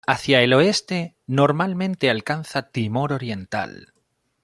Hacia 0.07 0.41
el 0.41 0.51
oeste, 0.53 1.15
normalmente 1.27 2.09
alcanza 2.09 2.71
Timor 2.71 3.13
Oriental. 3.13 3.93